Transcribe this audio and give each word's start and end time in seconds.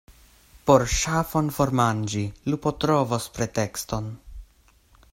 Por 0.69 0.85
ŝafon 0.93 1.51
formanĝi, 1.59 2.25
lupo 2.53 2.75
trovos 2.85 3.31
pretekston. 3.39 4.13